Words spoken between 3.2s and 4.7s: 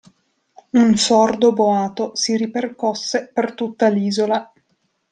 per tutta l'isola.